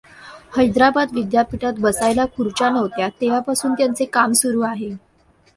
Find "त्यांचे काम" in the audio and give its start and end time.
3.73-4.31